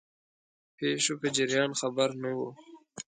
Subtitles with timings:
[0.77, 2.49] پیښو په جریان خبر نه وو.